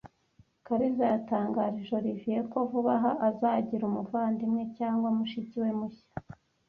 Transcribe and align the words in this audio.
Kariza 0.65 1.03
yatangarije 1.13 1.91
Oliver 1.99 2.41
ko 2.51 2.57
vuba 2.69 2.93
aha 2.97 3.11
azagira 3.29 3.83
umuvandimwe 3.87 4.61
cyangwa 4.77 5.07
mushiki 5.17 5.55
we 5.63 5.71
mushya. 5.79 6.07